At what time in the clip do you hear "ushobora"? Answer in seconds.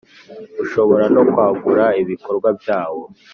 0.63-1.05